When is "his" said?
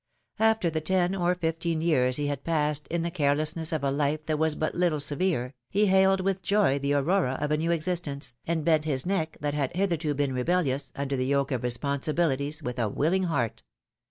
8.85-9.05